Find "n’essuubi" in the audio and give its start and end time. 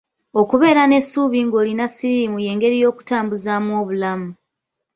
0.87-1.39